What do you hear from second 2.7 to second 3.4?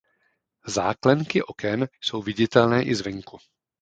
i zvenku.